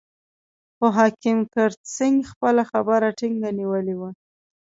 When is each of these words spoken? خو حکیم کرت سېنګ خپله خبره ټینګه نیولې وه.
خو 0.75 0.87
حکیم 0.97 1.39
کرت 1.53 1.79
سېنګ 1.95 2.17
خپله 2.31 2.63
خبره 2.71 3.07
ټینګه 3.19 3.49
نیولې 3.59 3.95
وه. 3.99 4.09